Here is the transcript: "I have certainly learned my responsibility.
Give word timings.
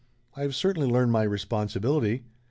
"I 0.35 0.41
have 0.41 0.55
certainly 0.55 0.87
learned 0.87 1.11
my 1.11 1.21
responsibility. 1.21 2.23